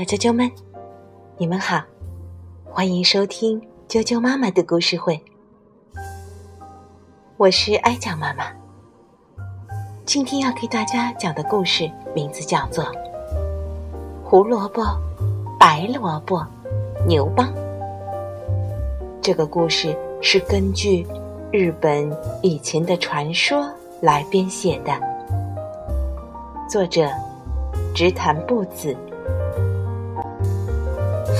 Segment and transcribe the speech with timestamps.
[0.00, 0.50] 小啾啾们，
[1.36, 1.82] 你们好，
[2.64, 5.22] 欢迎收听啾啾妈妈的故事会。
[7.36, 8.44] 我是哀讲妈妈，
[10.06, 12.82] 今天要给大家讲的故事名字叫做
[14.24, 14.82] 《胡萝卜、
[15.58, 16.46] 白萝卜、
[17.06, 17.46] 牛蒡》。
[19.20, 21.06] 这个故事是根据
[21.52, 22.10] 日本
[22.42, 23.70] 以前的传说
[24.00, 24.98] 来编写的，
[26.70, 27.06] 作者
[27.94, 28.96] 直谈步子。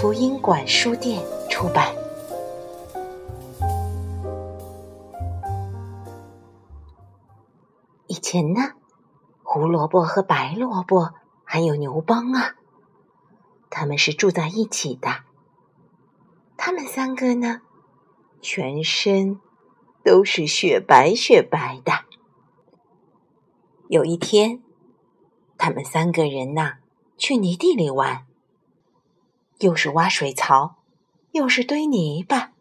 [0.00, 1.20] 福音馆书店
[1.50, 1.92] 出版。
[8.06, 8.74] 以前呢，
[9.42, 12.54] 胡萝卜和白萝卜还有牛蒡啊，
[13.68, 15.24] 他们是住在一起的。
[16.56, 17.62] 他们三个呢，
[18.40, 19.40] 全身
[20.04, 22.04] 都是雪白雪白的。
[23.88, 24.62] 有一天，
[25.56, 26.74] 他们三个人呐，
[27.16, 28.27] 去泥地里玩。
[29.58, 30.76] 又是挖水槽，
[31.32, 32.52] 又是堆泥巴。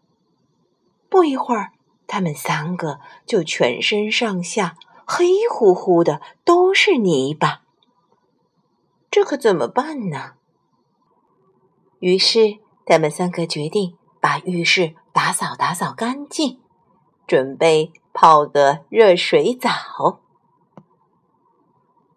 [1.10, 1.72] 不一会儿，
[2.06, 7.62] 他们三个就全身上下黑乎乎的，都是泥巴。
[9.10, 10.34] 这可怎么办呢？
[12.00, 16.60] 于是，他们三个决定把浴室打扫打扫干净，
[17.26, 20.20] 准备泡个热水澡。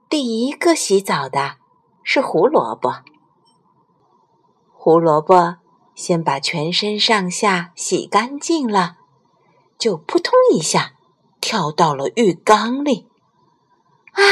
[0.09, 1.59] 第一个洗澡的
[2.03, 3.03] 是胡萝卜。
[4.83, 5.59] 胡萝卜
[5.95, 8.97] 先把全身上下洗干净了，
[9.77, 10.95] 就扑通一下
[11.39, 13.06] 跳到了浴缸里。
[14.12, 14.25] 啊，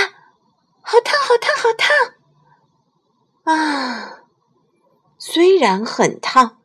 [0.81, 3.55] 好烫，好烫，好烫！
[3.55, 4.21] 啊，
[5.19, 6.57] 虽然很烫，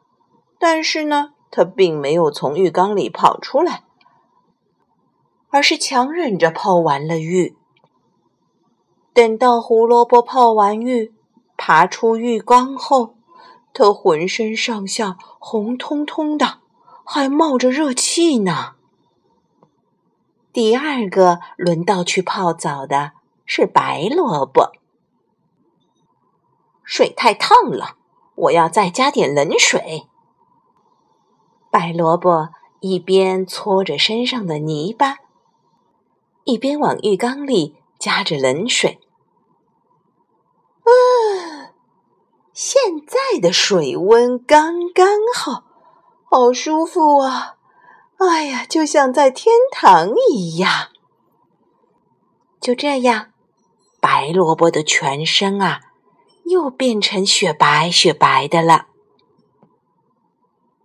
[0.58, 3.84] 但是呢，他并没有从浴缸里跑出来，
[5.50, 7.58] 而是强忍着泡完了浴。
[9.14, 11.14] 等到胡萝卜泡完浴，
[11.58, 13.18] 爬出浴缸后。
[13.74, 16.60] 他浑身上下红彤彤的，
[17.04, 18.75] 还冒着热气呢。
[20.53, 23.14] 第二个轮到去泡澡的
[23.46, 24.72] 是白萝卜。
[26.84, 27.97] 水太烫了，
[28.36, 30.08] 我要再加点冷水。
[31.72, 32.50] 白萝卜
[32.81, 35.18] 一边搓着身上的泥巴，
[36.44, 39.00] 一边往浴缸里加着冷水。
[40.84, 40.92] 啊！
[42.53, 45.64] 现在的水温刚刚好，
[46.30, 47.56] 好舒服啊！
[48.18, 50.90] 哎呀，就像在天堂一样。
[52.62, 53.31] 就这样，
[54.00, 55.81] 白萝卜的全身啊，
[56.46, 58.85] 又变成雪白雪白的了。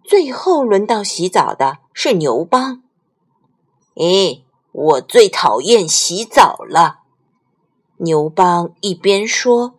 [0.03, 2.83] 最后轮到洗澡的是牛蒡。
[3.97, 4.43] 哎，
[4.73, 7.01] 我最讨厌洗澡了。
[7.99, 9.75] 牛邦一边说。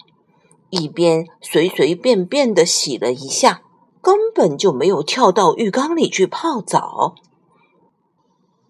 [0.69, 3.61] 一边随随便便的洗了一下，
[4.01, 7.15] 根本就没有跳到浴缸里去泡澡，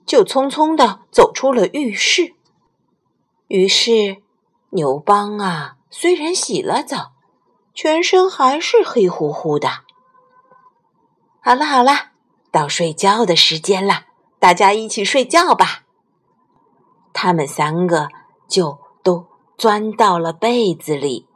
[0.05, 2.35] 就匆匆的走出了浴室。
[3.47, 4.17] 于是，
[4.71, 7.13] 牛邦啊，虽然洗了澡，
[7.73, 9.69] 全身还是黑乎乎的。
[11.41, 12.11] 好了好了，
[12.51, 14.05] 到睡觉的时间了，
[14.39, 15.83] 大家一起睡觉吧。
[17.13, 18.07] 他们三个
[18.47, 19.25] 就都
[19.57, 21.28] 钻到了被子里。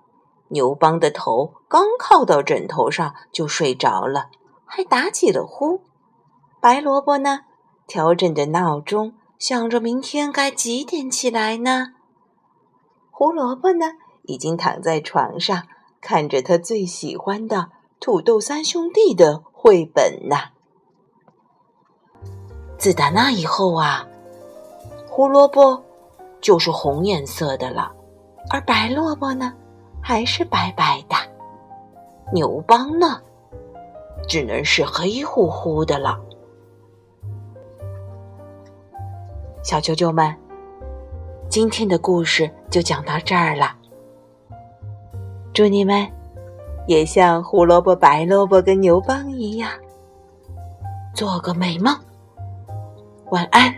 [0.54, 4.30] 牛邦的头刚靠到枕头上就睡着了，
[4.66, 5.82] 还打起了呼。
[6.62, 7.42] 白萝卜呢，
[7.88, 11.94] 调整着闹钟，想着明天该几点起来呢？
[13.10, 13.94] 胡萝卜呢，
[14.24, 15.64] 已经躺在床上，
[16.00, 17.58] 看着他最喜欢的
[18.00, 20.36] 《土豆三兄弟》的绘本呢。
[22.78, 24.08] 自打那以后啊，
[25.10, 25.84] 胡萝卜
[26.40, 27.92] 就是红颜色的了，
[28.52, 29.54] 而白萝卜呢？
[30.06, 31.16] 还是白白的，
[32.34, 33.22] 牛蒡呢，
[34.28, 36.20] 只能是黑乎乎的了。
[39.64, 40.36] 小啾啾们，
[41.48, 43.74] 今天的故事就讲到这儿了。
[45.54, 46.06] 祝你们
[46.86, 49.72] 也像胡萝卜、白萝卜跟牛蒡一样，
[51.16, 51.98] 做个美梦，
[53.30, 53.74] 晚安。